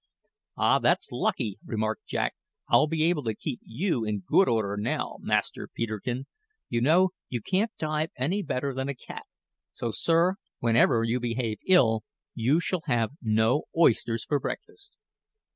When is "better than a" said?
8.41-8.95